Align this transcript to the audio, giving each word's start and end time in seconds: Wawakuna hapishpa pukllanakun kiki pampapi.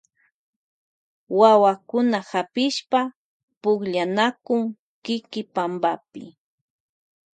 Wawakuna 1.39 2.17
hapishpa 2.31 3.01
pukllanakun 3.61 4.63
kiki 5.03 5.41
pampapi. 5.53 6.23